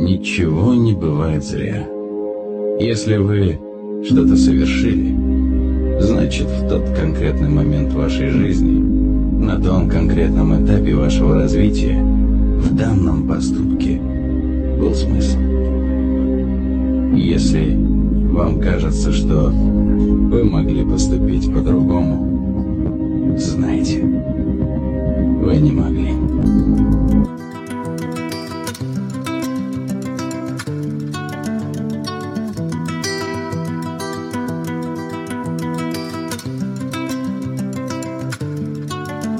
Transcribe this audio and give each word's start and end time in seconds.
Ничего 0.00 0.74
не 0.74 0.92
бывает 0.92 1.44
зря. 1.44 1.84
Если 2.78 3.16
вы 3.16 3.58
что-то 4.04 4.36
совершили, 4.36 5.12
значит 6.00 6.46
в 6.46 6.68
тот 6.68 6.88
конкретный 6.96 7.48
момент 7.48 7.92
вашей 7.92 8.28
жизни, 8.28 8.78
на 9.44 9.60
том 9.60 9.88
конкретном 9.88 10.64
этапе 10.64 10.94
вашего 10.94 11.34
развития, 11.34 12.00
в 12.00 12.76
данном 12.76 13.26
поступке 13.26 14.00
был 14.78 14.94
смысл. 14.94 15.38
Если 17.16 17.76
вам 18.32 18.60
кажется, 18.60 19.12
что 19.12 19.50
вы 19.50 20.44
могли 20.44 20.84
поступить 20.84 21.52
по-другому, 21.52 23.36
знайте, 23.36 24.02
вы 24.02 25.56
не 25.56 25.72
могли. 25.72 26.12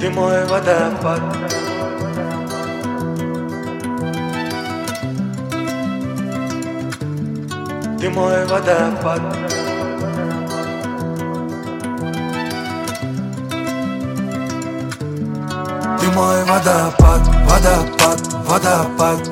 Ты 0.09 0.15
мой 0.15 0.43
водопад. 0.45 1.21
Ты 7.99 8.09
мой 8.09 8.45
водопад. 8.47 9.21
Ты 15.99 16.07
мой 16.15 16.43
водопад, 16.43 17.21
водопад, 17.45 18.19
водопад. 18.47 19.23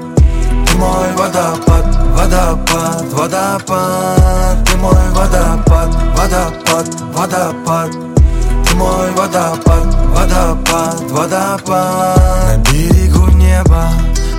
Ты 0.68 0.78
мой 0.78 1.12
водопад, 1.18 1.86
водопад, 2.14 3.02
водопад. 3.14 4.64
Ты 4.64 4.78
мой 4.78 5.10
водопад, 5.16 5.90
водопад, 6.16 6.88
водопад 7.16 8.07
мой 8.78 9.12
водопад, 9.12 9.86
водопад, 10.14 11.02
водопад. 11.12 12.18
На 12.48 12.58
берегу 12.72 13.28
неба, 13.32 13.90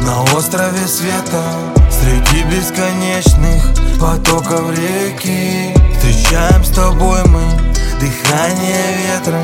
на 0.02 0.22
острове 0.36 0.86
света 0.86 1.42
Среди 1.90 2.44
бесконечных 2.44 3.64
потоков 4.00 4.70
реки. 4.70 5.74
Встречаем 5.92 6.64
с 6.64 6.70
тобой 6.70 7.20
мы 7.26 7.42
дыхание 8.00 8.96
ветра 9.02 9.40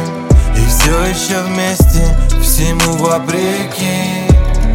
И 0.56 0.65
все 0.67 1.05
еще 1.06 1.41
вместе, 1.42 2.17
всему 2.41 2.97
вопреки. 2.97 4.28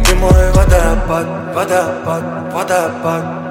Ты 0.04 0.14
мой 0.16 0.52
водопад, 0.52 1.26
водопад, 1.54 2.52
водопад 2.52 3.49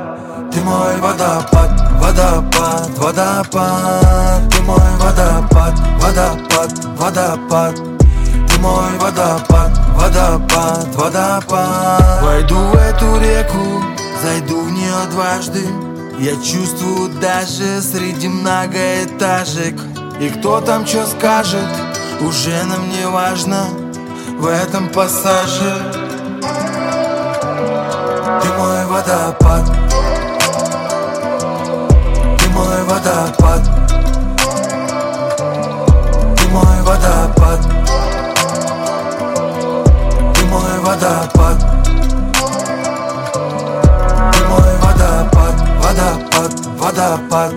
Ты 0.51 0.61
мой 0.61 0.97
водопад, 0.99 1.69
водопад, 2.01 2.89
водопад. 2.97 4.49
Ты 4.49 4.61
мой 4.63 4.79
водопад, 4.97 5.75
водопад, 6.01 6.71
водопад. 6.97 7.75
Ты 7.75 8.59
мой 8.59 8.97
водопад, 8.99 9.79
водопад, 9.93 10.87
водопад. 10.95 12.23
Войду 12.23 12.55
в 12.55 12.75
эту 12.75 13.19
реку, 13.19 13.83
зайду 14.23 14.61
в 14.61 14.71
нее 14.71 15.05
дважды. 15.11 15.67
Я 16.17 16.35
чувствую 16.37 17.09
даже 17.21 17.81
среди 17.81 18.27
многоэтажек. 18.27 19.79
И 20.19 20.29
кто 20.29 20.61
там 20.61 20.85
что 20.87 21.05
скажет, 21.05 21.69
уже 22.21 22.63
нам 22.63 22.89
не 22.89 23.07
важно 23.07 23.65
В 24.37 24.47
этом 24.47 24.89
пассаже. 24.89 25.75
Ты 28.41 28.47
мой 28.57 28.85
водопад 28.87 29.68
водопад. 32.89 33.61
Ты 36.37 36.47
мой 36.47 36.81
водопад. 36.81 37.59
Ты 40.33 40.45
мой 40.45 40.79
водопад. 40.83 41.57
Ты 44.33 44.39
мой 44.49 44.71
водопад, 44.81 45.55
водопад, 45.81 46.53
водопад. 46.79 47.55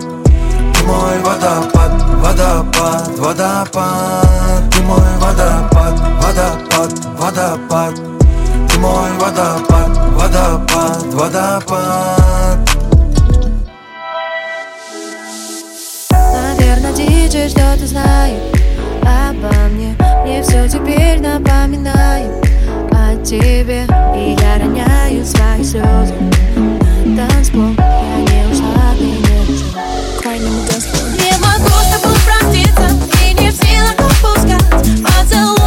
Ты 0.73 0.83
мой 0.85 1.19
водопад, 1.25 1.91
водопад, 2.21 3.17
водопад. 3.17 4.69
Ты 4.71 4.81
мой 4.83 5.13
водопад, 5.19 5.95
водопад, 6.21 6.91
водопад. 7.17 7.95
Ты 8.69 8.79
мой 8.79 9.11
водопад, 9.19 9.89
водопад, 10.15 11.03
водопад 11.13 12.32
Диджей 17.33 17.49
что-то 17.49 17.87
знает 17.87 18.39
обо 19.01 19.51
мне? 19.71 19.95
Мне 20.23 20.43
все 20.43 20.69
теперь 20.69 21.19
напоминает 21.19 22.29
о 22.91 23.15
тебе 23.25 23.87
И 24.15 24.39
я 24.39 24.59
роняю 24.59 25.25
свои 25.25 25.63
слезы 25.63 26.13
на 27.05 27.27
танцпол. 27.27 27.71
Я 27.79 28.17
не 28.19 28.51
ушла, 28.51 28.93
ты 28.99 29.05
не 29.05 29.41
ушла. 29.51 29.81
Не 31.17 31.31
могу 31.39 31.73
с 31.81 31.99
тобой 31.99 32.15
проститься 32.23 32.87
И 33.23 33.33
не 33.33 33.49
в 33.49 33.55
силах 33.55 33.95
отпускать 33.97 35.01
Поцелуи 35.01 35.62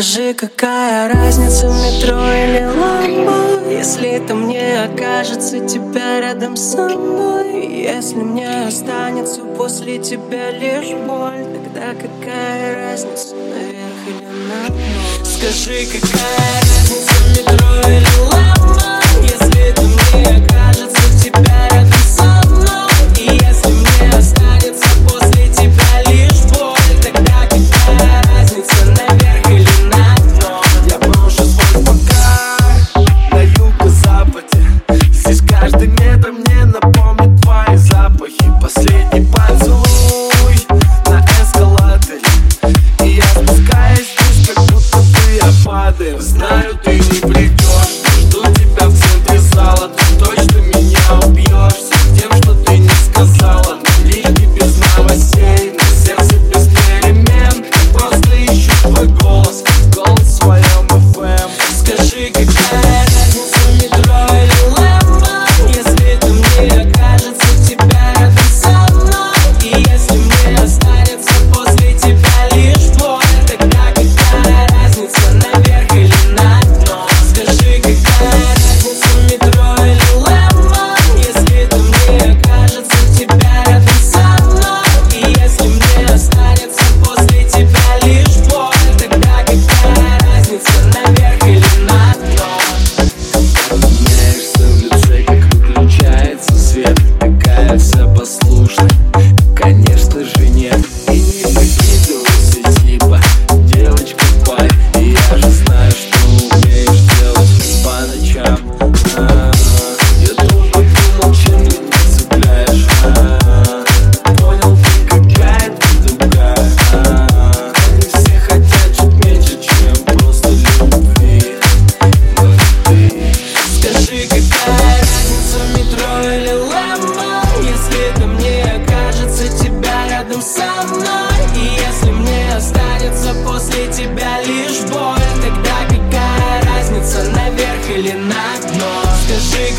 Скажи, 0.00 0.32
какая 0.32 1.12
разница 1.12 1.66
метро 1.66 2.16
или 2.32 2.64
ламбо 2.64 3.70
Если 3.70 4.08
это 4.08 4.34
мне 4.34 4.84
окажется 4.84 5.60
тебя 5.60 6.20
рядом 6.22 6.56
со 6.56 6.88
мной? 6.88 7.66
Если 7.66 8.16
мне 8.16 8.66
останется 8.66 9.42
после 9.42 9.98
тебя 9.98 10.52
лишь 10.52 10.94
боль 11.06 11.44
Тогда 11.44 11.92
какая 11.92 12.76
разница 12.76 13.34
наверх 13.34 14.00
или 14.06 14.24
на 14.48 15.22
Скажи, 15.22 15.84
какая 15.84 16.62
разница 16.62 17.12
метро 17.36 17.90
или 17.90 18.09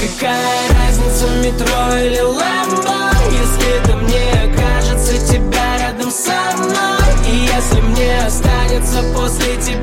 Какая 0.01 0.67
разница 0.73 1.27
в 1.27 1.45
метро 1.45 1.95
или 1.95 2.21
ламбо 2.21 3.11
Если 3.29 3.83
это 3.83 3.95
мне 3.97 4.55
кажется 4.57 5.13
тебя 5.27 5.77
рядом 5.77 6.09
со 6.09 6.57
мной. 6.57 7.31
И 7.31 7.45
если 7.45 7.81
мне 7.81 8.25
останется 8.25 9.03
после 9.13 9.57
тебя 9.57 9.80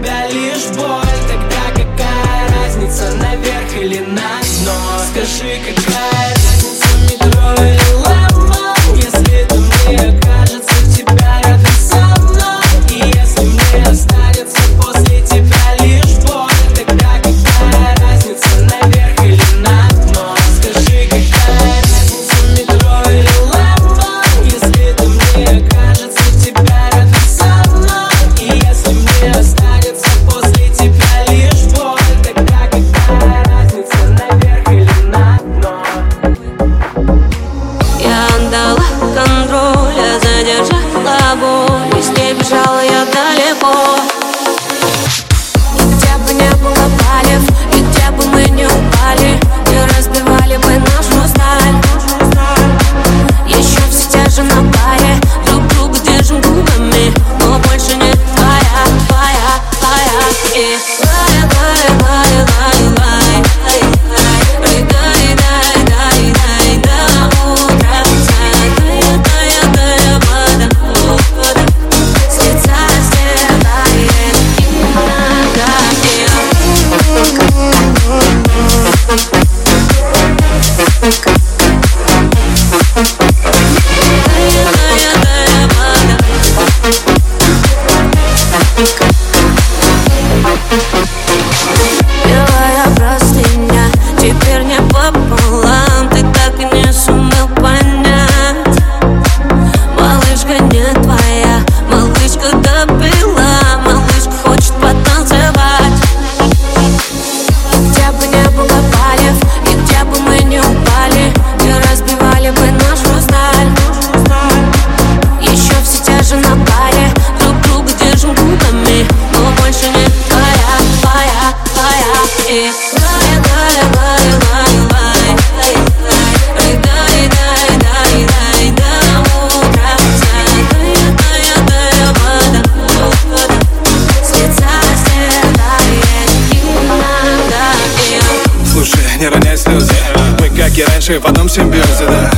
дальше, 141.09 141.21
потом 141.21 141.49
симбиозе, 141.49 142.07
да. 142.07 142.31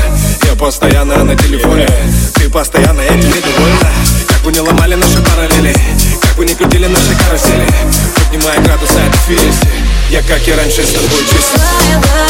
Я 0.44 0.54
постоянно 0.54 1.24
на 1.24 1.36
телефоне, 1.36 1.88
ты 2.34 2.48
постоянно 2.48 3.00
этим 3.00 3.28
недовольна 3.28 3.90
Как 4.28 4.38
бы 4.42 4.52
не 4.52 4.60
ломали 4.60 4.94
наши 4.94 5.20
параллели, 5.22 5.74
как 6.20 6.36
бы 6.36 6.44
не 6.44 6.54
крутили 6.54 6.86
наши 6.86 7.16
карусели. 7.16 7.66
Поднимая 8.16 8.60
градусы 8.60 8.98
от 8.98 9.28
вести, 9.28 9.68
я 10.10 10.22
как 10.22 10.46
и 10.46 10.52
раньше 10.52 10.82
с 10.82 10.92
тобой 10.92 11.24
чисто 11.30 12.29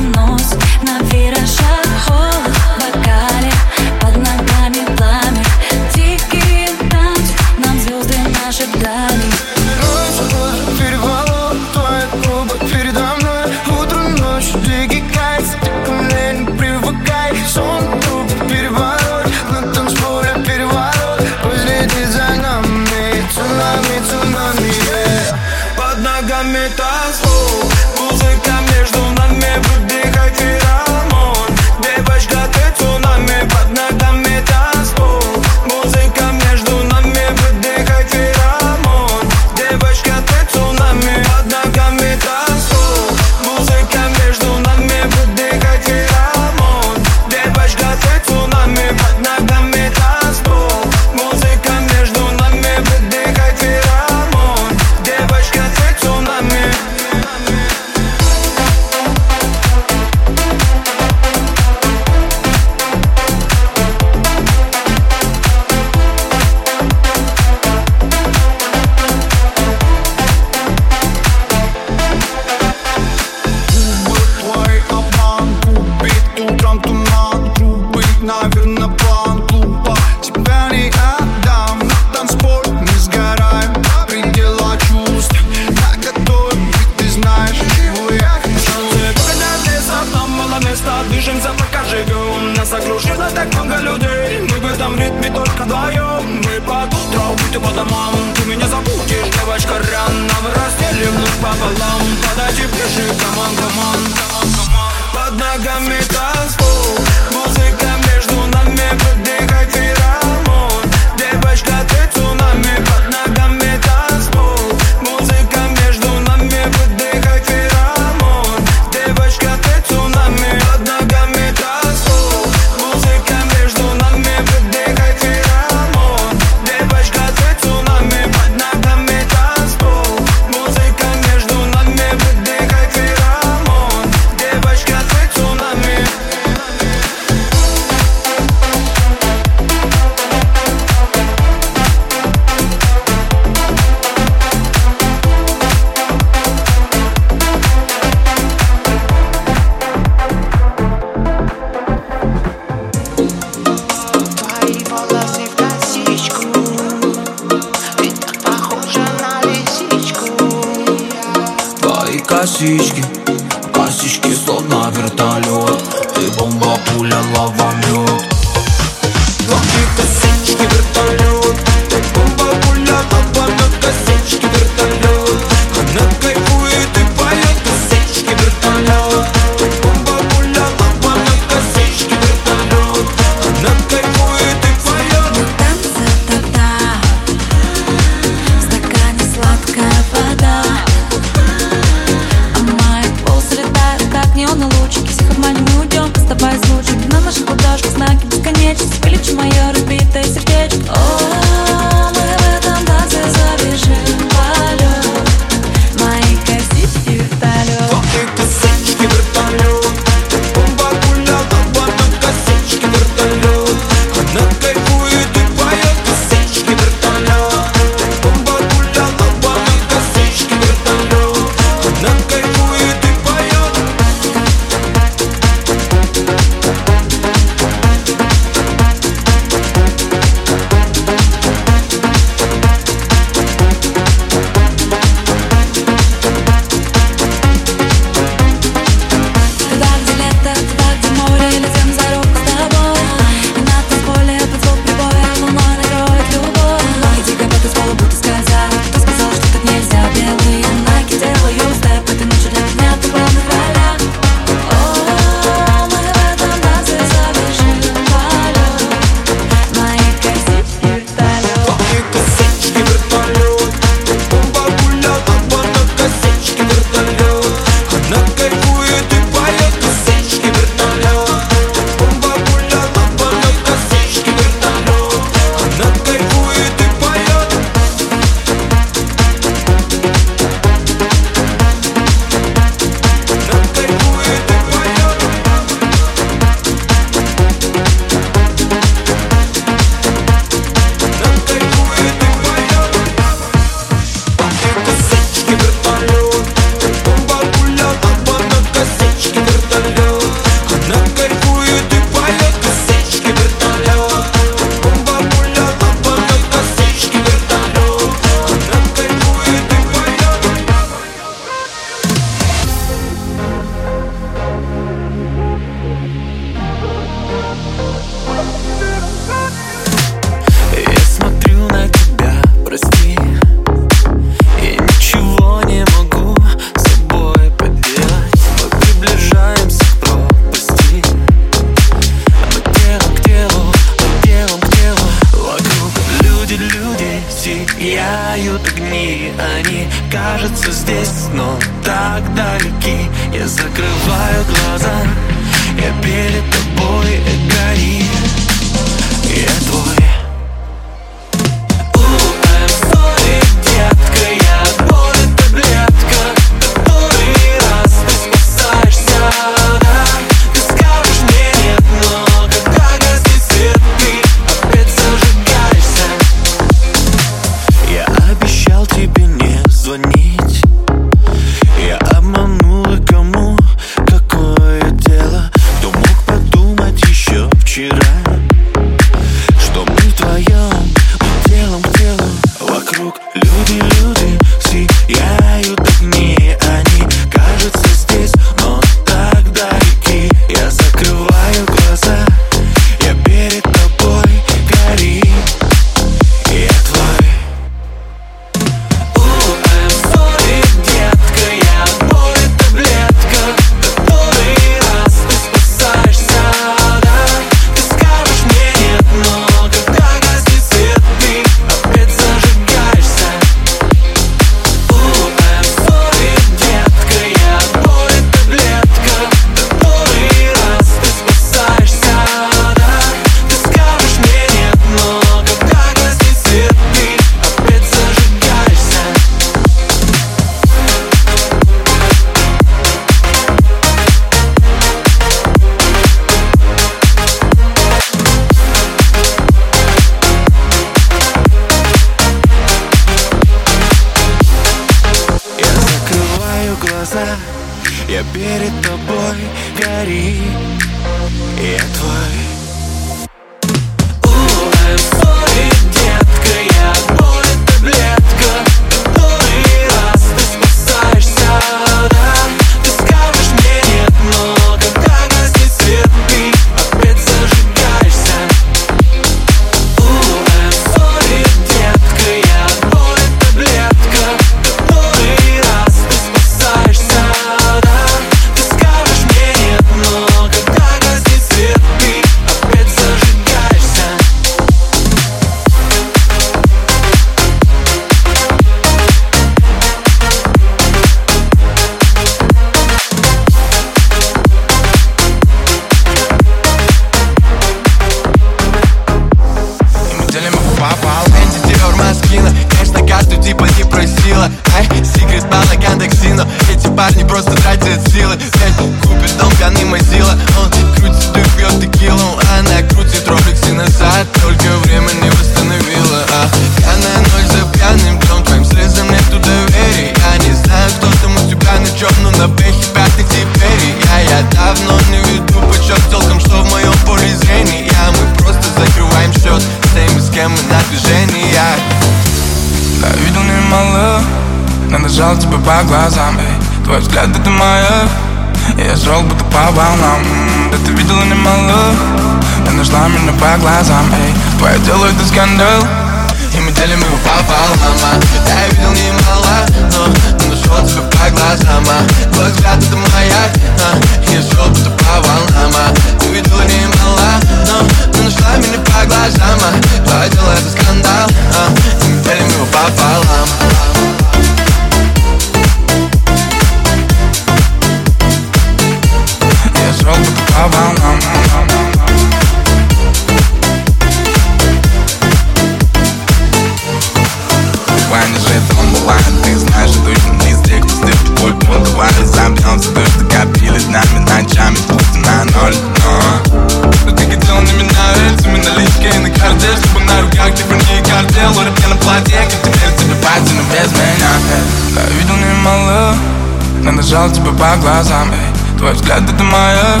по 597.58 597.76
глазам 597.78 598.30
эй, 598.32 598.78
Твой 598.78 598.92
взгляд 598.92 599.22
это 599.28 599.42
моя 599.42 600.00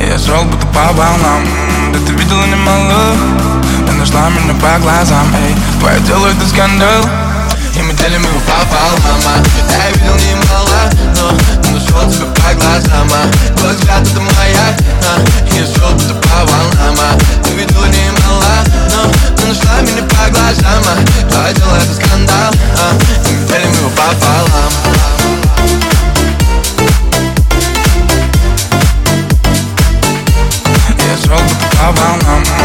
Я 0.00 0.18
шел 0.18 0.42
будто 0.44 0.66
по 0.68 0.92
волнам 0.94 1.44
Да 1.92 1.98
ты 2.06 2.12
видела 2.12 2.44
немало 2.46 3.14
Ты 3.86 3.92
нашла 3.92 4.30
меня 4.30 4.54
по 4.54 4.80
глазам 4.80 5.26
эй, 5.34 5.54
Твое 5.80 6.00
дело 6.00 6.28
это 6.28 6.48
скандал 6.48 7.04
И 7.76 7.82
мы 7.82 7.92
делим 7.92 8.22
его 8.22 8.40
пополам. 8.40 8.98
мама 9.04 9.44
Я 9.70 9.90
видел 9.90 10.14
немало, 10.16 10.90
но 11.16 11.36
ты 11.62 11.70
нашел 11.72 12.10
тебя 12.10 12.26
по 12.26 12.54
глазам 12.54 13.08
а. 13.12 13.56
Твой 13.58 13.74
взгляд 13.74 14.02
это 14.08 14.20
моя 14.20 14.76
а. 15.04 15.20
Я 15.54 15.66
шел 15.66 15.92
будто 15.92 16.14
по 16.14 16.36
волнам 16.46 16.96
а. 17.00 17.18
Ты 17.44 17.50
видела 17.52 17.86
немало, 17.86 18.64
но 18.94 19.36
ты 19.36 19.46
нашла 19.46 19.80
меня 19.82 20.02
по 20.04 20.30
глазам 20.30 20.82
а. 20.86 21.30
Твое 21.30 21.54
дело 21.54 21.76
это 21.76 21.94
скандал 21.94 22.52
а. 22.80 23.28
И 23.28 23.32
мы 23.34 23.46
делим 23.46 23.72
его 23.72 23.90
пополам 23.90 25.17
wow, 31.94 32.18
wow, 32.22 32.42
wow. 32.44 32.57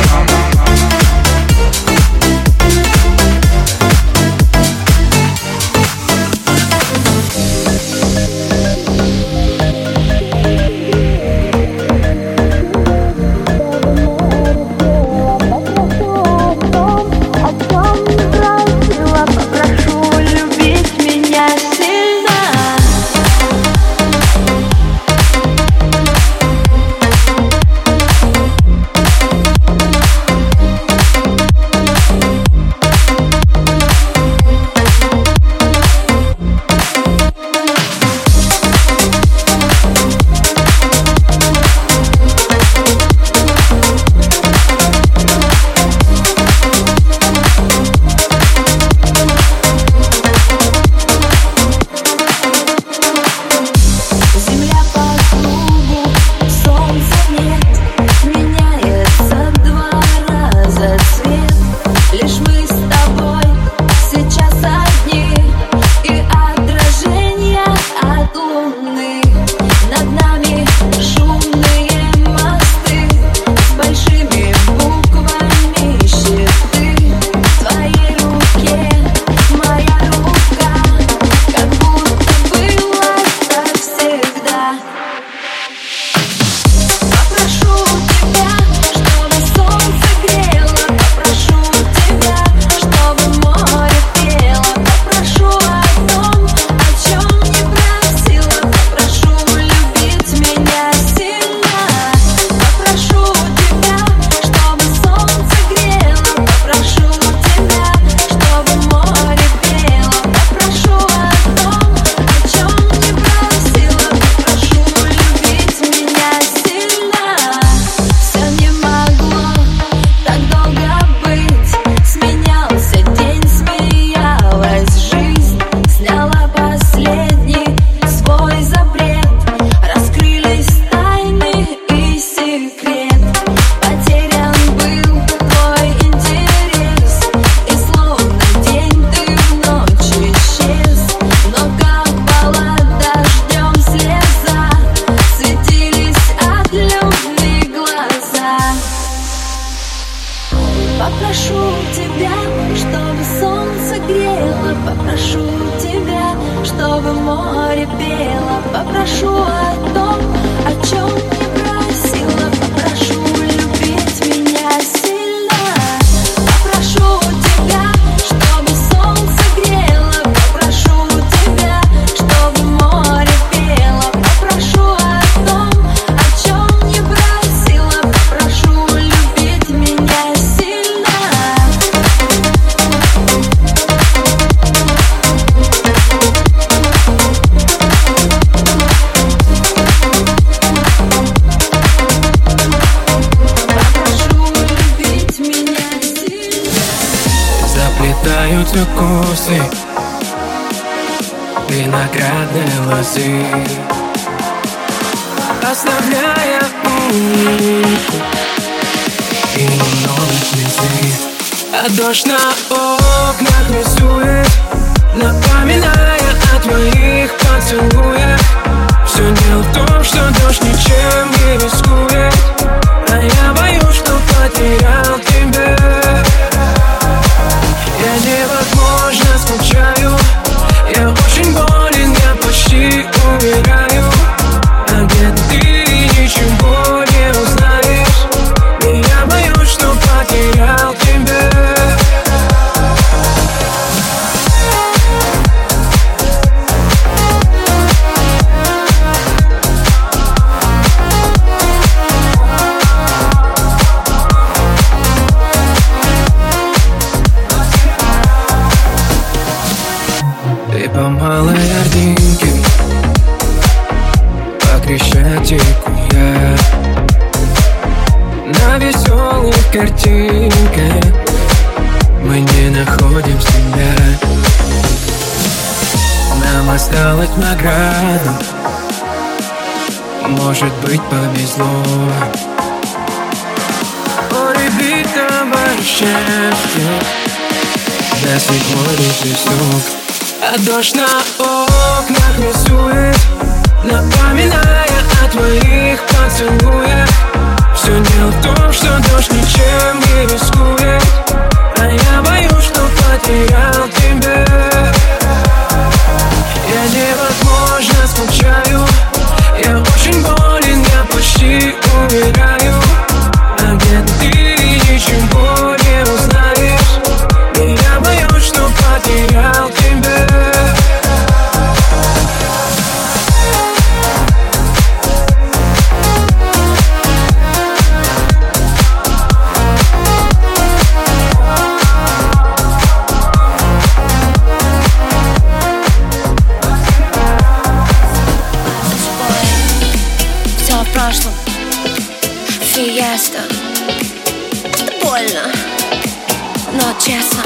честно 347.06 347.44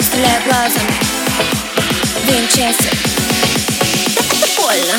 Стреляю 0.00 0.42
глазами 0.44 0.94
Винчестер 2.26 2.92
Это 4.42 4.60
больно 4.60 4.98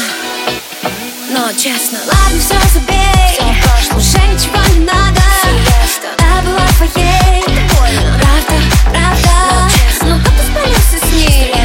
Но 1.29 1.51
честно 1.53 1.99
Ладно, 2.07 2.39
все 2.39 2.55
забей 2.73 2.95
все 3.29 3.95
Уже 3.95 4.27
ничего 4.27 4.57
не 4.73 4.85
надо 4.85 5.21
Сильвестр 5.43 6.09
Да, 6.17 6.41
была 6.41 6.65
фойе 6.79 7.43
Это 7.45 7.75
больно 7.75 8.19
Правда, 8.19 8.53
правда 8.89 9.29
Но, 9.51 9.69
честно, 9.69 10.15
но 10.15 10.19
кто-то 10.21 10.43
спалился 10.49 11.05
с 11.05 11.11
ней 11.13 11.64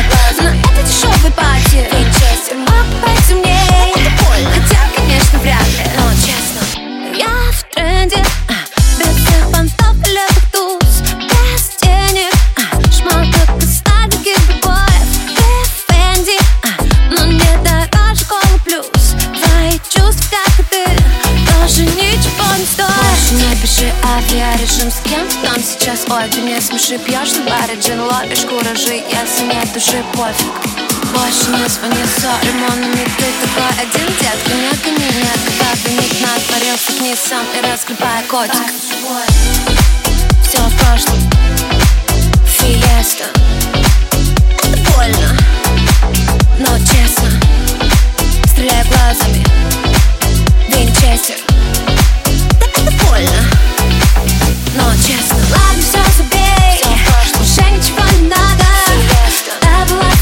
Ой, 26.12 26.28
ты 26.28 26.40
меня 26.40 26.60
смеши, 26.60 26.98
пьешь 26.98 27.30
с 27.30 27.38
бары 27.38 27.78
джин, 27.78 28.00
ловишь 28.00 28.40
куражи 28.40 28.94
Если 28.94 29.44
нет 29.46 29.72
души, 29.72 30.02
пофиг. 30.12 30.52
Больше 31.14 31.50
не 31.50 31.68
звони, 31.68 32.04
сори, 32.18 32.50
монами 32.50 33.06
Ты 33.16 33.26
такой 33.40 33.70
один, 33.78 34.08
детка, 34.18 34.50
не 34.50 34.70
гони 34.82 35.06
Меня 35.16 35.32
когда-то 35.44 35.90
ник 35.90 36.20
натворился 36.20 36.92
к 36.92 37.00
ней 37.00 37.16
сам 37.16 37.46
И 37.56 37.60
разгребая 37.64 38.24
котик. 38.24 38.72
Все 40.42 40.58
в 40.58 40.76
прошлом. 40.78 41.30
Фиеста. 42.44 43.26
Больно 44.96 45.36
Но 46.58 46.76
честно. 46.78 47.30
Стреляю 48.50 48.84
глазами. 48.86 49.44
Винчестер. 50.68 51.36
Это 52.76 52.90
Больно. 53.06 53.69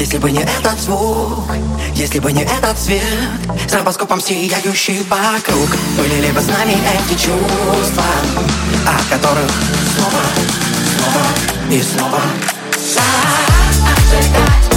Если 0.00 0.16
бы 0.16 0.30
не 0.30 0.40
этот 0.40 0.80
звук, 0.80 1.44
если 1.94 2.20
бы 2.20 2.32
не 2.32 2.42
этот 2.42 2.78
свет 2.78 3.04
Стробоскопом 3.68 4.18
сияющий 4.18 5.02
вокруг 5.02 5.68
Были 5.98 6.26
ли 6.26 6.32
бы 6.32 6.40
с 6.40 6.46
нами 6.46 6.72
эти 6.72 7.18
чувства 7.18 8.04
От 8.86 9.04
которых 9.10 9.50
снова, 9.94 10.22
снова 10.96 11.22
и 11.70 11.82
снова? 11.82 12.22
Зажигай 14.10 14.69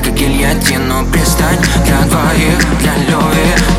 как 0.00 0.14
гильотину. 0.14 1.06
Пристань 1.12 1.58
для 1.84 2.00
двоих, 2.02 2.58
для 2.80 2.94
Лёви. 3.08 3.75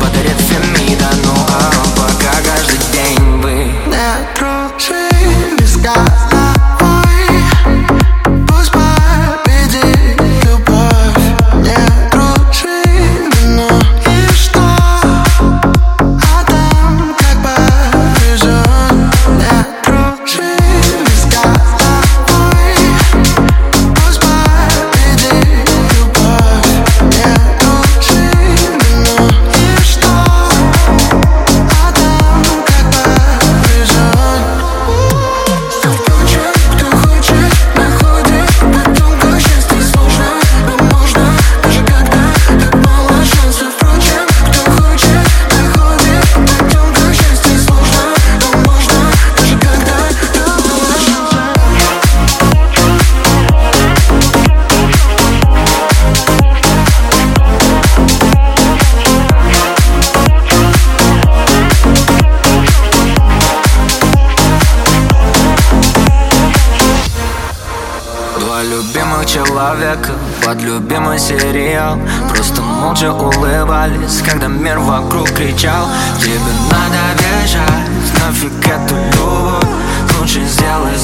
сериал. 71.18 71.98
Просто 72.28 72.62
молча 72.62 73.12
улыбались, 73.12 74.22
когда 74.26 74.46
мир 74.48 74.78
вокруг 74.78 75.28
кричал. 75.30 75.86
Тебе 76.20 76.38
надо 76.70 77.22
бежать, 77.42 77.88
нафиг 78.20 78.66
эту 78.66 78.94
любовь 78.94 79.78
Лучше 80.18 80.44
сделай 80.44 80.96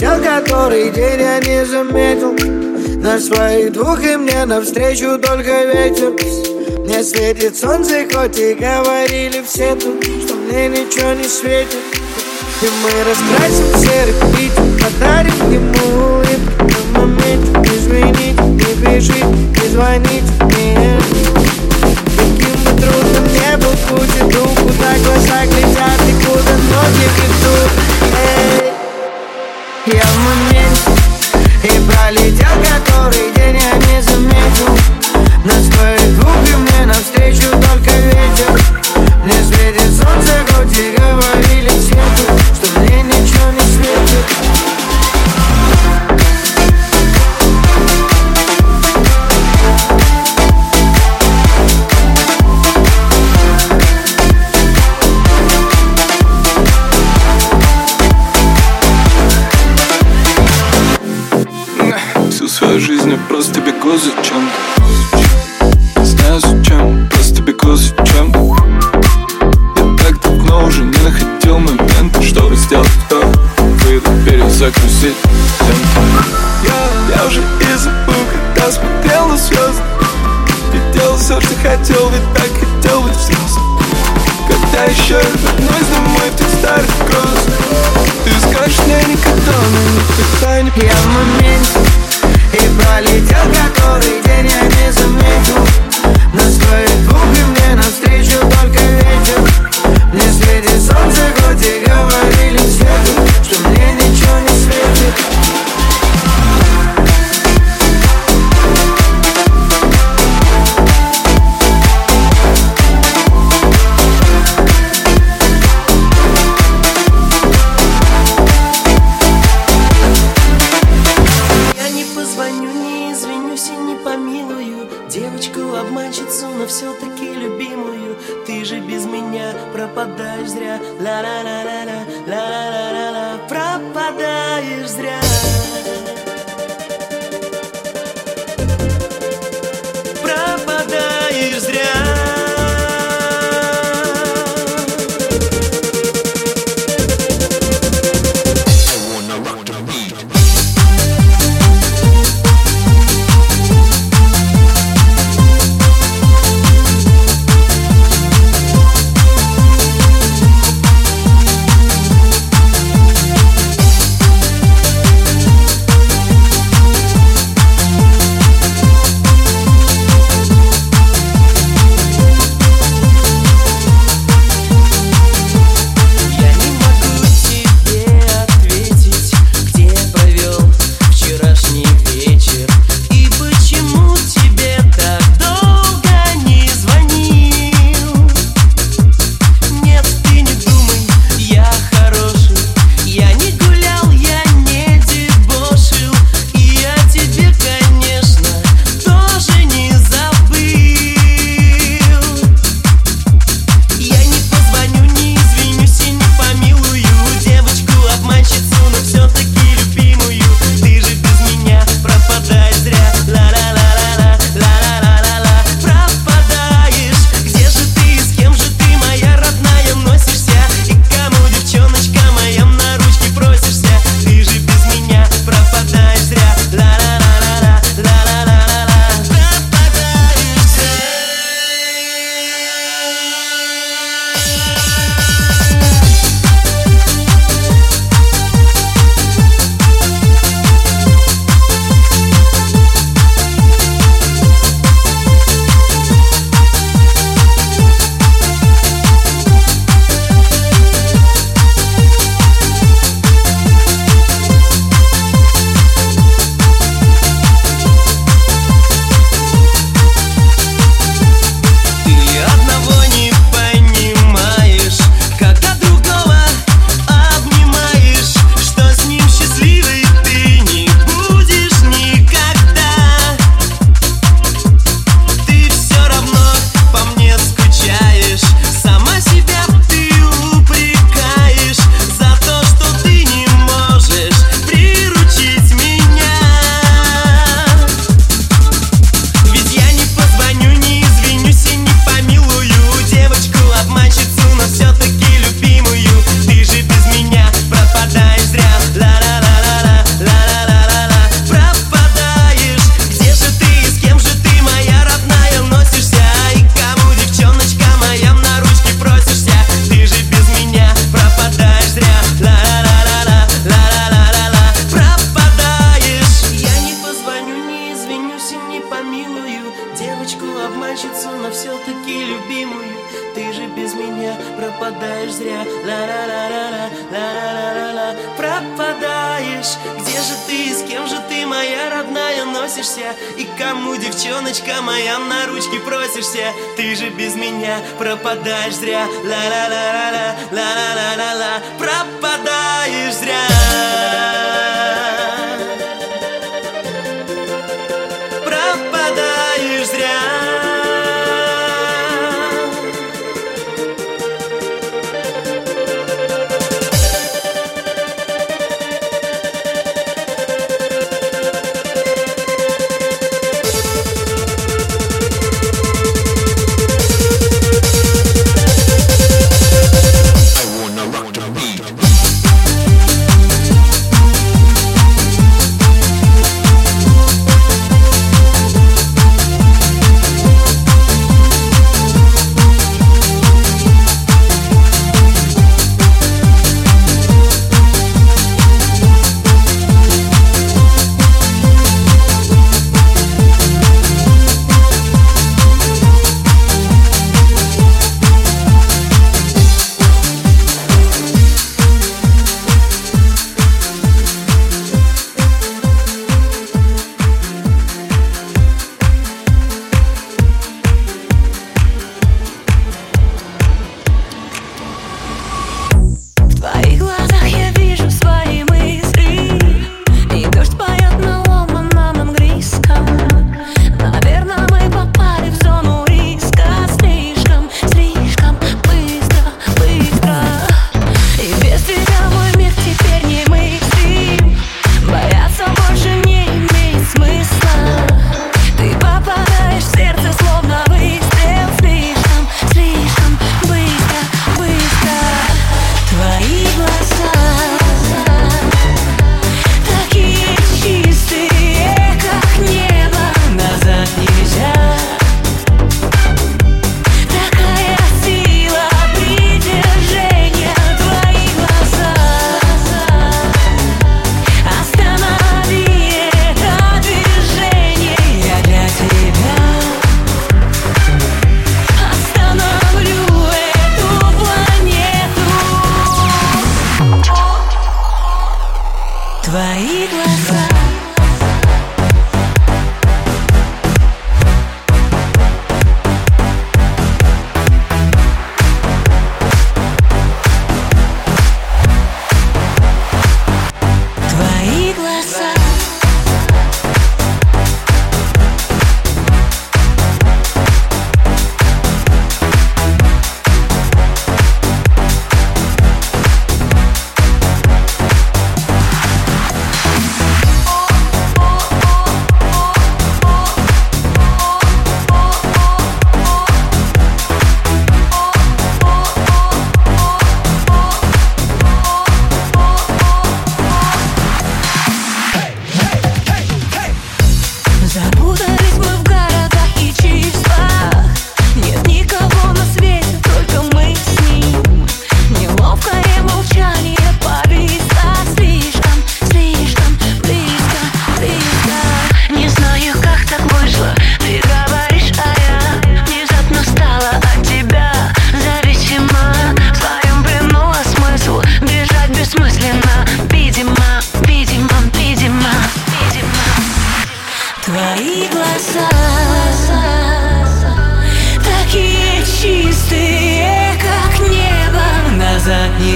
пролетел 0.00 0.22
который 0.22 0.90
день, 0.90 1.20
я 1.20 1.38
не 1.40 1.64
заметил. 1.64 2.34
На 3.02 3.18
своих 3.18 3.72
двух 3.72 4.02
и 4.02 4.16
мне 4.16 4.44
навстречу 4.44 5.18
только 5.18 5.64
ветер. 5.64 6.12
Мне 6.84 7.02
светит 7.02 7.56
солнце, 7.56 8.06
хоть 8.12 8.38
и 8.38 8.54
говорили 8.54 9.42
все 9.46 9.74
тут 9.74 10.02
Что 10.02 10.34
мне 10.34 10.68
ничего 10.68 11.12
не 11.12 11.24
светит. 11.24 11.78
И 12.62 12.68
мы 12.82 12.90
раскрасим 13.04 13.66
серый 13.78 14.14
питер 14.36 14.64
Подарим 14.82 15.50
ему 15.50 16.16
улыбку 16.16 16.64
на 16.94 17.00
моменте 17.00 17.52
Извините, 17.74 18.42
не 18.42 18.74
бежите, 18.82 19.24
не 19.24 19.68
звоните 19.68 20.32
мне. 20.40 20.98
Каким 22.16 22.64
бы 22.64 22.82
трудным 22.82 23.32
не 23.32 23.56
был 23.56 23.74
путь 23.88 24.16
иду 24.20 24.46
Куда 24.56 24.98
глаза 25.04 25.46
глядят 25.46 26.00
и 26.08 26.24
куда 26.24 26.54
ноги 26.68 27.06
ведут. 27.16 27.70
Эй, 28.18 28.69
Я 29.86 30.02
в 30.02 30.18
моменте 30.18 30.90
И 31.64 31.80
пролетел 31.88 32.50
который 32.62 33.32
день 33.34 33.56
я 33.56 33.76
не 33.76 34.02
заметил. 34.02 34.76
На 35.42 35.52
своих 35.52 36.18
губ 36.18 36.36
и 36.46 36.56
мне 36.56 36.84
навстречу 36.84 37.48
только 37.50 37.90
ветер. 37.90 38.60
Мне 39.24 39.42
светит 39.42 39.90
солнце, 39.96 40.44
хоть 40.52 40.76
и 40.76 40.94
говорили 40.98 41.70
все 41.70 41.96
Что 42.54 42.80
мне 42.80 43.02
ничего 43.04 43.50
не 43.52 43.60
светит 43.60 44.79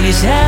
is 0.05 0.21
hij. 0.21 0.44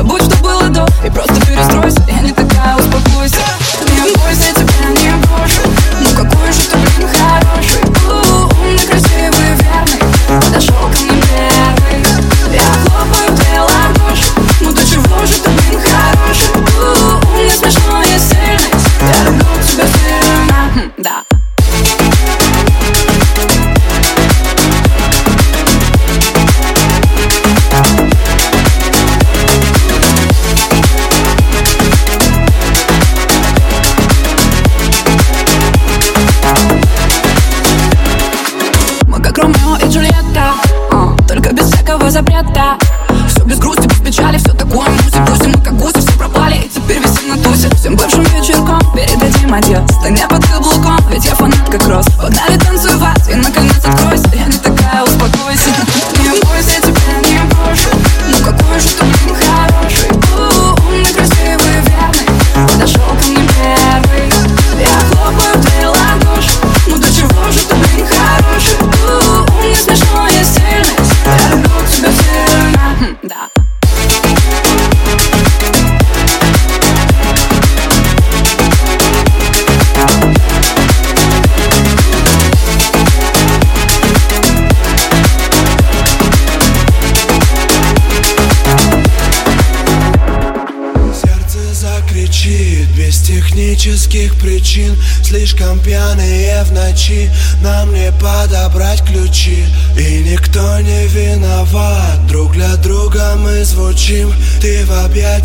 Забудь, 0.00 0.22
что 0.22 0.39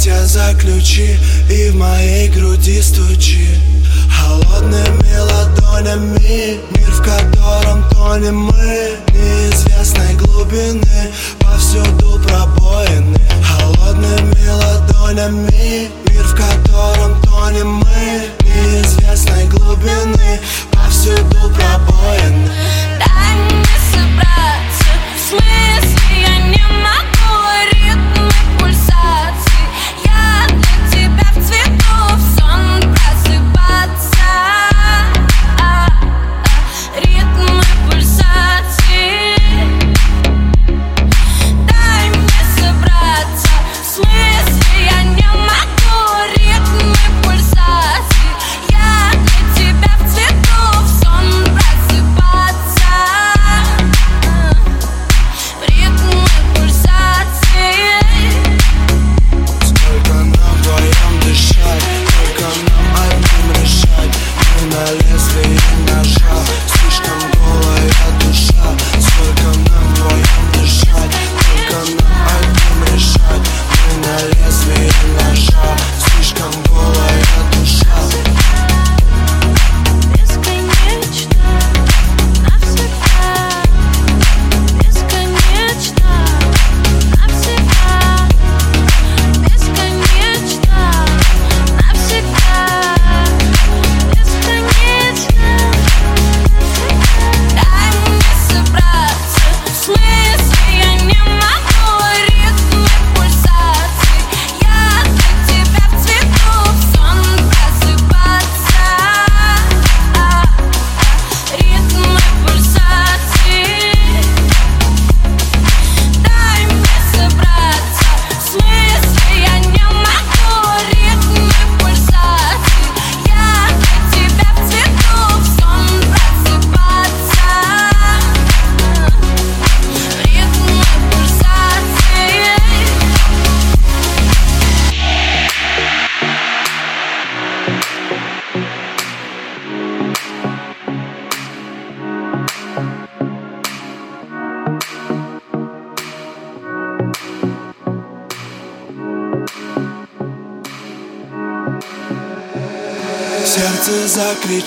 объятия 0.06 0.26
заключи 0.26 1.18
И 1.49 1.69
в 1.69 1.76
моей 1.76 2.30
груди 2.30 2.82
стучи. 2.82 3.34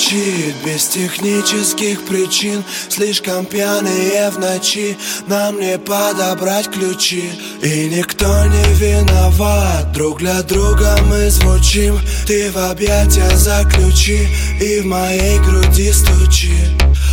Закричит 0.08 0.54
без 0.64 0.86
технических 0.86 2.06
причин. 2.06 2.64
Слишком 2.88 3.44
пьяные 3.44 4.30
в 4.30 4.38
ночи 4.38 4.96
Нам 5.26 5.60
не 5.60 5.78
подобрать 5.78 6.70
ключи. 6.70 7.30
И 7.62 7.88
никто 7.88 8.26
не 8.46 8.74
виноват 8.74 9.92
Друг 9.92 10.18
для 10.18 10.42
друга 10.42 10.96
мы 11.06 11.30
звучим. 11.30 11.98
Ты 12.26 12.50
в 12.50 12.58
объятия 12.58 13.28
заключи 13.36 14.28
И 14.60 14.80
в 14.80 14.86
моей 14.86 15.38
груди 15.40 15.92
стучи. 15.92 16.54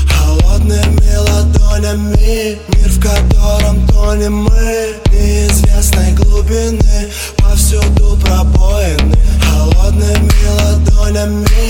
Холодными 0.10 1.16
ладонями 1.16 2.16
Мир, 2.68 2.90
в 2.90 3.00
котором 3.02 3.86
тонем 3.88 4.44
мы 4.44 4.96
Неизвестной 5.12 6.14
глубины. 6.14 7.12
Повсюду 7.38 8.18
пробоины. 8.24 9.18
Холодными 9.42 10.32
ладонями 10.62 11.65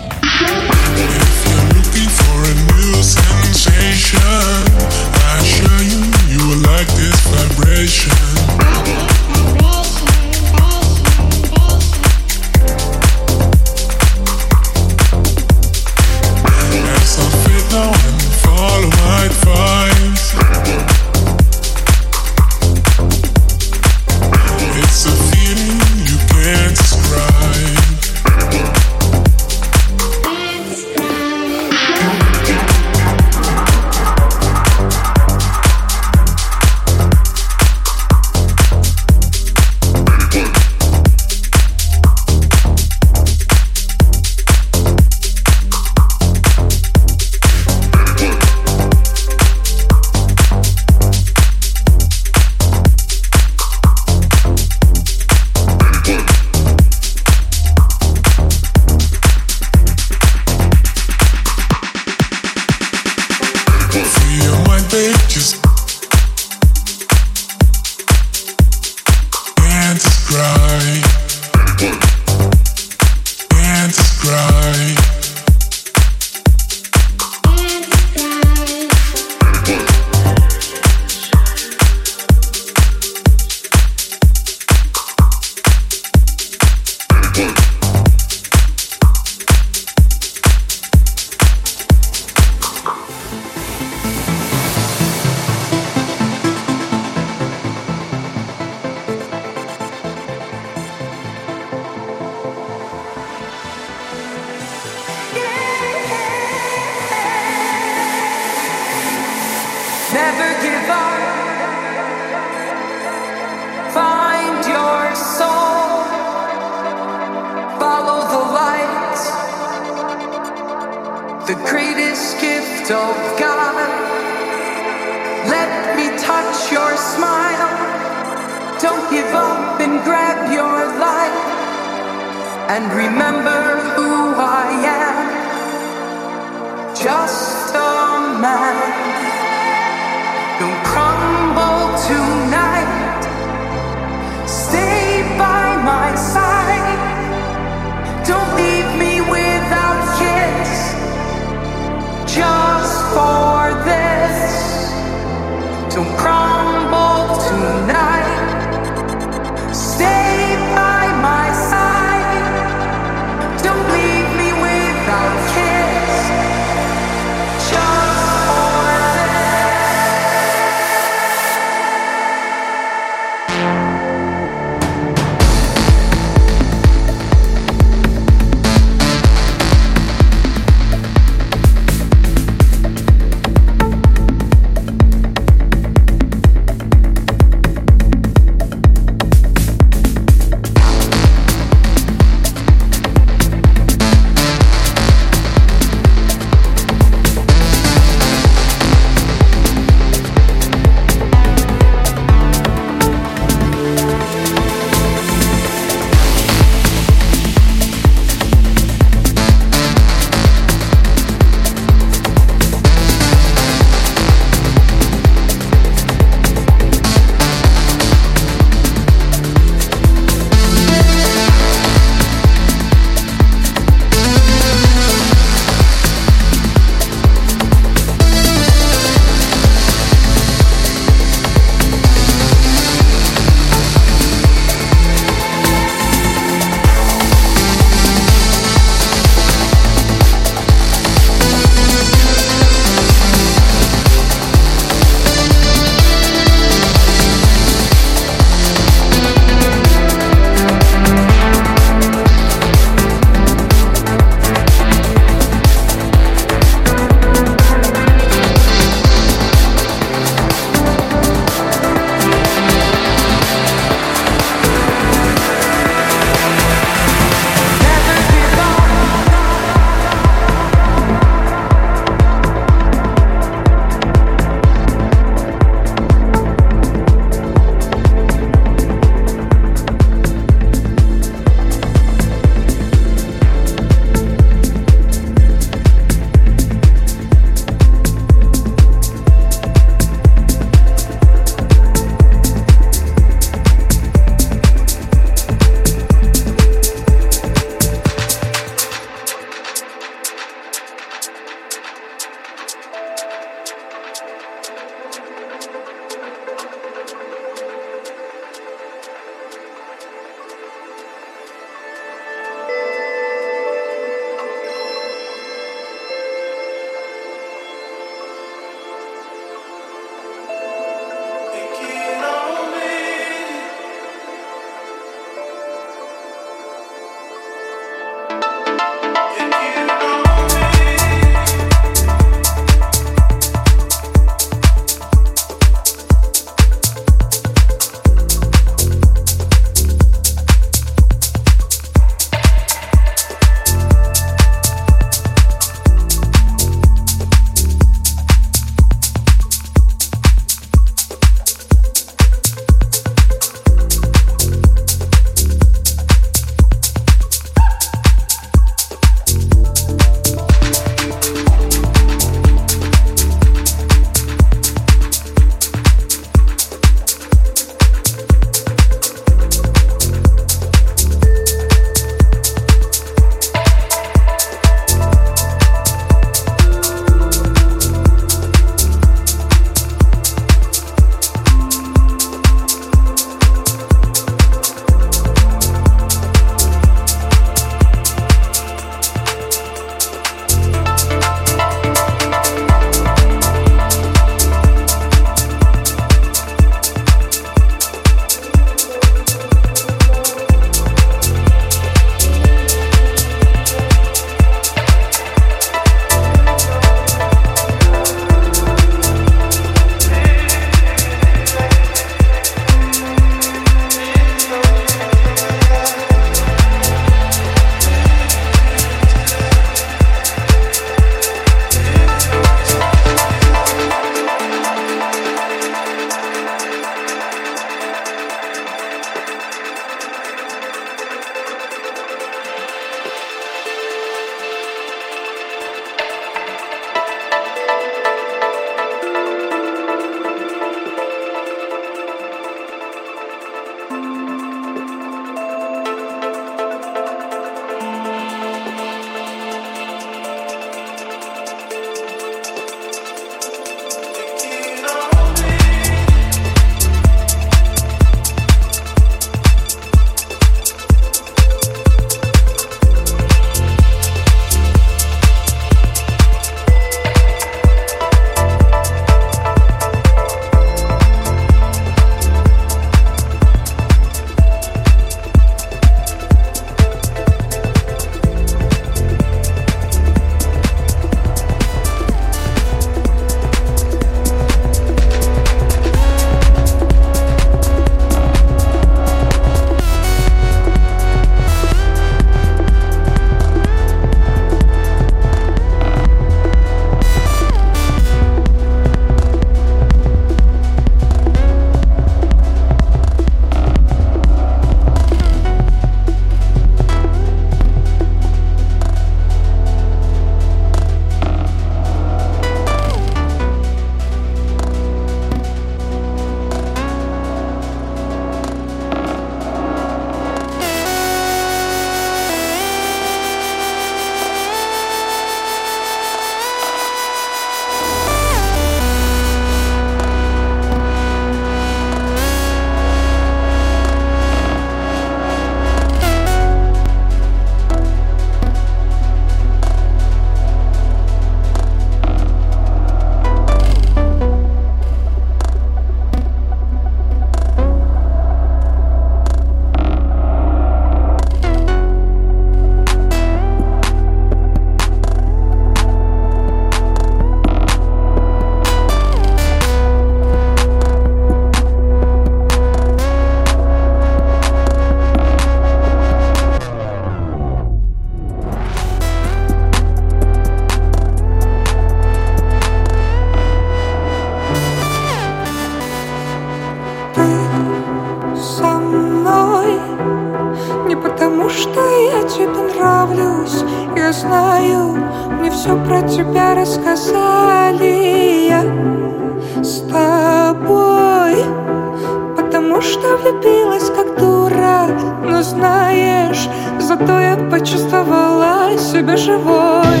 влюбилась 593.22 593.90
как 593.90 594.18
дура 594.18 594.88
Но 595.24 595.42
знаешь, 595.42 596.48
зато 596.80 597.20
я 597.20 597.36
почувствовала 597.50 598.76
себя 598.78 599.16
живой. 599.16 600.00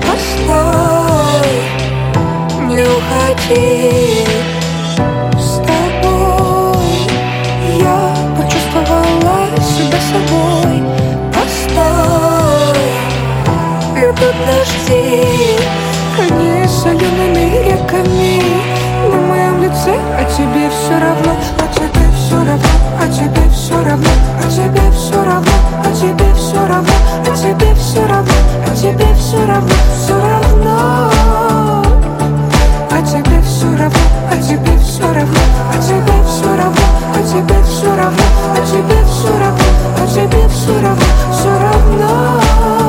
Постой, 0.00 1.50
не 2.68 2.82
уходи. 2.82 4.24
С 5.38 5.56
тобой 5.58 6.84
я 7.78 8.14
почувствовала 8.36 9.38
себя 9.60 9.98
собой. 10.10 10.82
Постой, 11.34 12.80
идут 13.96 14.36
дожди 14.46 15.26
Они 16.18 16.68
солеными 16.68 17.70
реками 17.70 18.42
На 19.08 19.16
моем 19.20 19.62
лице, 19.62 19.94
а 20.16 20.24
тебе 20.36 20.68
все 20.70 20.98
равно 20.98 21.36
А 21.58 21.74
тебе 21.74 21.99
все 22.30 22.36
равно, 22.36 22.62
а 23.00 23.08
тебе 23.08 23.50
все 23.52 23.74
равно 23.82 24.08
А 24.38 24.48
тебе 24.48 24.92
все 24.92 25.16
равно, 25.16 25.50
а 25.84 25.92
тебе 25.92 26.32
все 26.34 26.64
равно 26.64 26.92
А 27.26 27.36
тебе 27.36 27.74
все 27.74 28.06
равно, 28.06 28.32
а 28.66 28.76
тебе 28.76 29.14
все 29.16 29.46
равно 29.46 29.74
Все 30.00 30.14
равно 30.14 31.10
а 32.92 33.02
тебе 33.02 33.40
все 33.42 33.66
равно, 33.66 33.98
а 34.30 34.36
тебе 34.36 34.78
все 34.78 35.02
равно, 35.02 35.40
а 35.72 35.78
тебе 35.80 36.22
все 36.28 36.56
равно, 36.56 36.82
а 37.14 37.22
тебе 37.22 37.62
все 37.64 37.96
равно, 37.96 38.22
а 38.52 38.66
тебе 38.66 39.04
все 39.06 39.38
равно, 39.38 39.64
а 39.96 40.06
тебе 40.06 40.48
все 40.48 40.80
равно, 40.82 41.04
все 41.32 41.58
равно. 41.58 42.79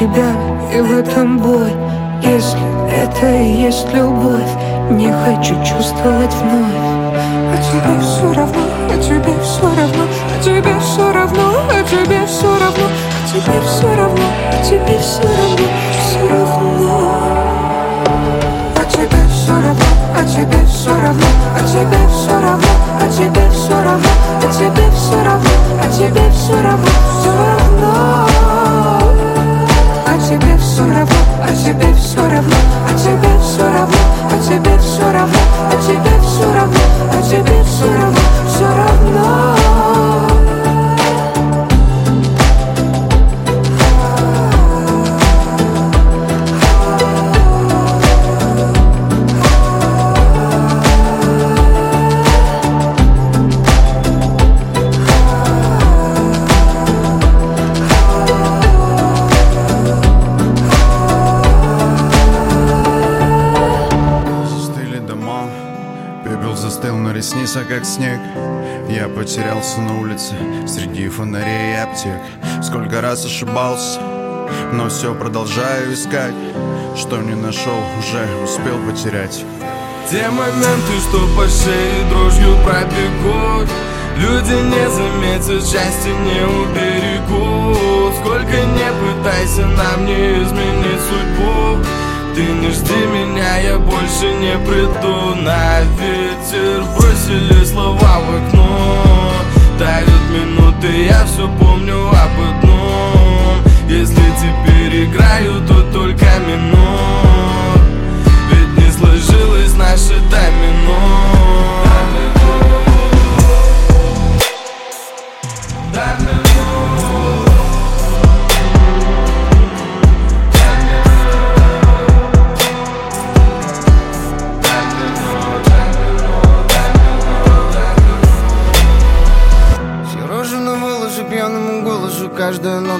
Тебя, 0.00 0.32
и 0.72 0.80
в 0.80 0.98
этом 0.98 1.38
боль. 1.38 1.74
Если 2.22 2.58
это 2.90 3.26
и 3.34 3.62
есть 3.62 3.92
любовь 3.94 4.52
Не 4.90 5.10
хочу 5.24 5.54
чувствовать 5.64 6.34
вновь. 6.34 6.90
А 7.52 7.56
тебе 7.56 8.00
все 8.00 8.32
равно, 8.32 8.62
а 8.88 8.98
тебе 8.98 9.34
все 9.42 9.62
равно 9.62 10.04
А 10.30 10.42
тебе 10.42 10.78
все 10.80 11.12
равно, 11.12 11.42
а 11.68 11.82
тебе 11.82 12.26
все 12.26 12.46
равно 12.46 12.86
А 12.86 13.28
тебе 13.28 13.60
все 13.66 13.96
равно, 13.96 14.24
раз 73.10 73.24
ошибался, 73.24 73.98
но 74.72 74.88
все 74.88 75.12
продолжаю 75.16 75.92
искать 75.94 76.34
Что 76.96 77.16
не 77.16 77.34
нашел, 77.34 77.80
уже 77.98 78.24
успел 78.44 78.76
потерять. 78.86 79.44
Те 80.08 80.28
моменты, 80.28 80.92
что 81.08 81.18
по 81.36 81.48
шее 81.48 82.04
дрожью 82.08 82.54
пробегут 82.64 83.68
Люди 84.16 84.52
не 84.52 84.90
заметят, 84.90 85.64
счастье 85.64 86.12
не 86.24 86.40
уберегут. 86.44 88.14
Сколько 88.20 88.56
не 88.78 88.90
пытайся 89.00 89.66
нам 89.66 90.06
не 90.06 90.42
изменить 90.44 91.00
судьбу. 91.08 91.84
Ты 92.36 92.42
не 92.42 92.70
жди 92.70 93.06
меня, 93.06 93.58
я 93.58 93.78
больше 93.78 94.32
не 94.34 94.56
приду 94.66 95.34
На 95.42 95.80
ветер. 95.98 96.84
Бросили 96.96 97.64
слова 97.64 98.20
в 98.20 98.36
окно 98.36 99.10
Тают 99.80 100.28
минуты, 100.30 101.06
я 101.06 101.24
все 101.24 101.48
помню 101.58 102.08
об 102.10 102.14
одном. 102.38 103.64
Если 103.88 104.22
теперь 104.38 105.06
играю, 105.06 105.66
то 105.66 105.90
только 105.90 106.26
минут. 106.46 107.80
Ведь 108.50 108.84
не 108.84 108.92
сложилось 108.92 109.74
наше 109.76 110.20
домино 110.30 111.89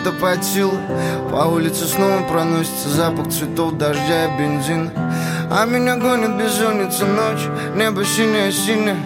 Нота 0.00 0.12
под 0.12 0.44
силу 0.44 0.78
По 1.30 1.46
улице 1.46 1.84
снова 1.84 2.22
проносится 2.22 2.88
запах 2.88 3.28
цветов, 3.28 3.76
дождя 3.76 4.26
и 4.26 4.38
бензина 4.38 4.90
А 5.50 5.66
меня 5.66 5.96
гонит 5.96 6.38
бессонница 6.38 7.04
ночь 7.04 7.46
Небо 7.76 8.02
синее, 8.04 8.50
синее. 8.50 8.96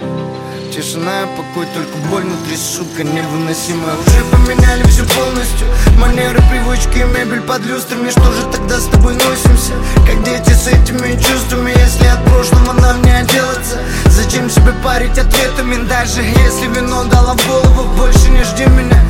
Тишина 0.73 1.23
и 1.23 1.27
покой, 1.37 1.67
только 1.75 1.97
боль 2.11 2.25
внутри, 2.25 2.57
сука, 2.57 3.05
невыносимая. 3.05 3.95
Уже 3.95 4.25
поменяли 4.25 4.83
все 4.89 5.05
полностью. 5.05 5.69
Манеры, 6.01 6.43
привычки, 6.51 6.99
мебель 7.15 7.43
под 7.43 7.65
люстрами. 7.65 8.11
Что 8.11 8.33
же 8.33 8.43
тогда 8.51 8.81
с 8.81 8.87
тобой 8.87 9.15
носимся? 9.15 9.73
Как 10.05 10.21
дети 10.25 10.51
с 10.51 10.67
этими 10.67 11.15
чувствами? 11.15 11.71
Если 11.71 12.07
от 12.07 12.25
прошлого 12.25 12.73
нам 12.73 13.03
не 13.03 13.13
отделаться 13.13 13.79
Зачем 14.07 14.51
себе 14.51 14.73
парить 14.83 15.17
ответами? 15.17 15.77
Даже 15.89 16.23
если 16.23 16.67
вино 16.67 17.05
дало 17.05 17.37
в 17.37 17.47
голову 17.47 17.89
Больше 17.97 18.31
не 18.31 18.43
жди 18.43 18.67
меня, 18.67 19.01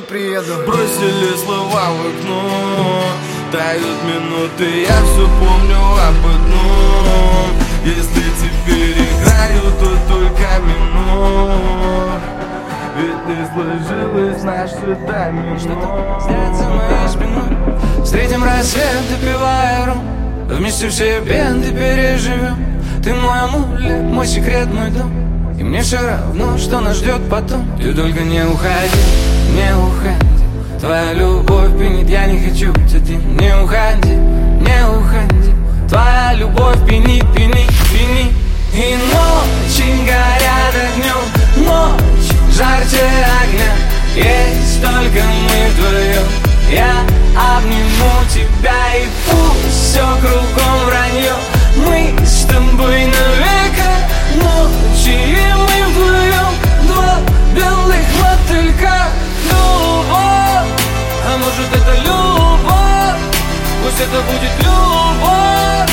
не 0.00 0.06
приеду. 0.06 0.54
Бросили 0.66 1.36
слова 1.44 1.90
в 1.90 2.00
окно 2.00 3.02
Тают 3.52 3.98
минуты, 4.04 4.82
я 4.82 5.02
все 5.04 5.28
помню 5.40 5.76
об 5.76 6.26
одном. 6.26 7.50
Если 7.84 8.24
теперь 8.40 8.98
играю, 8.98 9.62
то 9.80 10.12
только 10.12 10.48
минут 10.62 12.20
Ведь 12.96 13.26
не 13.26 13.44
сложилось 13.54 14.42
наше 14.42 14.98
домино 15.06 15.58
Стоят 16.20 16.56
за 16.56 16.68
моей 16.68 17.08
спиной 17.08 18.04
Встретим 18.04 18.44
рассвет, 18.44 18.98
допивая 19.10 19.86
ром. 19.86 20.02
Вместе 20.48 20.88
все 20.88 21.20
беды 21.20 21.72
переживем. 21.72 22.56
Ты 23.02 23.14
мой 23.14 23.40
амулет, 23.40 24.02
мой 24.02 24.26
секрет, 24.26 24.68
мой 24.72 24.90
дом. 24.90 25.10
И 25.58 25.62
мне 25.62 25.80
все 25.82 25.98
равно, 26.00 26.58
что 26.58 26.80
нас 26.80 26.98
ждет 26.98 27.20
потом. 27.30 27.64
Ты 27.78 27.94
только 27.94 28.20
не 28.22 28.44
уходи, 28.44 29.39
не 29.50 29.76
уходи 29.76 30.80
Твоя 30.80 31.12
любовь 31.12 31.76
пьянит, 31.78 32.08
я 32.08 32.26
не 32.26 32.40
хочу 32.40 32.72
ты 32.72 33.14
Не 33.14 33.54
уходи, 33.62 34.14
не 34.60 34.88
уходи 34.88 35.52
Твоя 35.88 36.34
любовь 36.34 36.86
пьянит, 36.86 37.24
пьянит, 37.34 37.70
пьянит 37.90 38.32
И 38.72 38.96
ночи 39.12 39.88
горят 40.06 40.74
огнем 40.74 41.66
Ночь 41.66 42.10
жарче 42.56 43.04
огня. 43.42 43.72
Есть 44.14 44.82
только 44.82 45.22
мы 45.24 45.68
вдвоем. 45.70 46.26
Я 46.70 47.00
обниму 47.34 48.12
тебя 48.28 48.96
И 48.96 49.06
пусть 49.26 49.90
все 49.90 50.04
кругом 50.20 50.86
вранье 50.86 51.34
Мы 51.76 52.14
с 52.24 52.44
тобой 52.44 53.06
навека 53.06 53.90
Ночи 54.36 55.10
и 55.10 55.54
мы 55.54 55.92
вдвоем 55.92 56.49
Пусть 63.90 64.02
это 64.02 64.20
будет 64.22 64.56
любовь. 64.58 65.90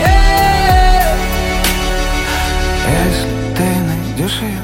Yeah. 0.00 1.14
Если 2.88 3.28
ты 3.54 3.64
найдешь 3.86 4.40
ее, 4.40 4.62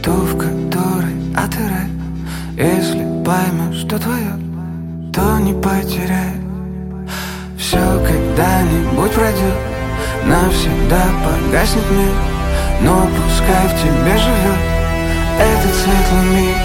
ту, 0.00 0.12
в 0.12 0.38
которой 0.38 1.16
отыграй. 1.34 1.90
Если 2.56 3.04
поймешь, 3.24 3.80
что 3.80 3.98
твое, 3.98 4.38
то 5.12 5.38
не 5.40 5.52
потеряй. 5.54 6.36
Все 7.58 7.78
когда-нибудь 7.78 9.10
пройдет, 9.10 9.58
навсегда 10.26 11.02
погаснет 11.24 11.90
мир. 11.90 12.14
Но 12.82 13.00
пускай 13.00 13.66
в 13.66 13.82
тебе 13.82 14.16
живет 14.16 14.60
этот 15.40 15.74
светлый 15.74 16.24
миг. 16.36 16.56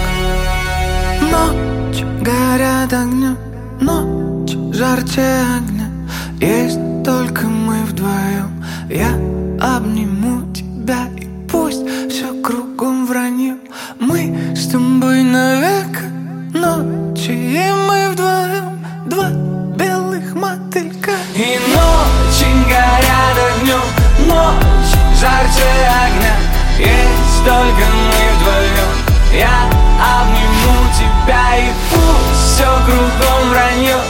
Ночь 1.32 2.04
горят 2.22 2.80
жарче 4.80 5.20
огня. 5.58 5.90
Есть 6.40 6.80
только 7.04 7.46
мы 7.48 7.82
вдвоем. 7.84 8.64
Я 8.88 9.10
обниму 9.76 10.50
тебя 10.54 11.06
и 11.18 11.26
пусть 11.50 11.84
все 12.08 12.32
кругом 12.42 13.04
вранье 13.04 13.56
Мы 13.98 14.54
с 14.56 14.68
тобой 14.68 15.22
навек. 15.22 16.00
ночи 16.54 17.30
И 17.30 17.70
мы 17.88 18.08
вдвоем. 18.12 18.82
Два 19.04 19.28
белых 19.76 20.34
мотылька. 20.34 21.12
И 21.34 21.58
ночи 21.74 22.48
горят 22.64 23.36
огнем, 23.48 23.86
ночь 24.26 24.94
жарче 25.20 25.70
огня. 26.04 26.36
Есть 26.78 27.44
только 27.44 27.84
мы 28.08 28.22
вдвоем. 28.34 28.90
Я 29.30 29.68
обниму 30.00 30.78
тебя 30.96 31.58
и 31.58 31.68
пусть 31.90 32.54
все 32.54 32.64
кругом 32.86 33.50
вранье 33.50 34.09